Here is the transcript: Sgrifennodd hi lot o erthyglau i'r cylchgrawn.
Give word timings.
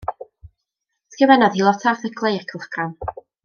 Sgrifennodd 1.15 1.59
hi 1.59 1.63
lot 1.67 1.87
o 1.87 1.93
erthyglau 1.95 2.39
i'r 2.41 2.49
cylchgrawn. 2.53 2.99